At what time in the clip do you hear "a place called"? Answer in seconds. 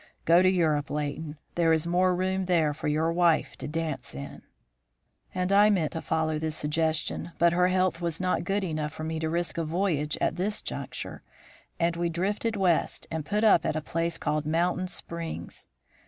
13.75-14.47